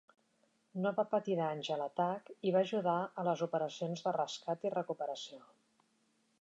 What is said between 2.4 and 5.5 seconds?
i va ajudar a les operacions de rescat i recuperació.